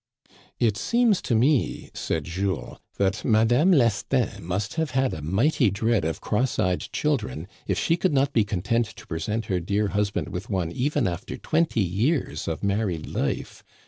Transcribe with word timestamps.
"It 0.59 0.77
seems 0.77 1.21
to 1.21 1.35
me," 1.35 1.91
said 1.93 2.23
Jules, 2.23 2.79
that 2.97 3.23
Madame 3.23 3.71
Lestin 3.71 4.41
must 4.43 4.73
have 4.73 4.89
had 4.97 5.13
a 5.13 5.21
mighty 5.21 5.69
dread 5.69 6.05
of 6.05 6.21
cross 6.21 6.57
eyed 6.57 6.81
children 6.91 7.47
if 7.67 7.77
she 7.77 7.97
could 7.97 8.11
not 8.11 8.33
be 8.33 8.43
content 8.43 8.87
to 8.95 9.05
present 9.05 9.45
her 9.45 9.59
dear 9.59 9.89
husband 9.89 10.29
with 10.29 10.49
one 10.49 10.71
even 10.71 11.05
after 11.05 11.37
twenty 11.37 11.81
years 11.81 12.47
of 12.47 12.63
married 12.63 13.05
life. 13.05 13.63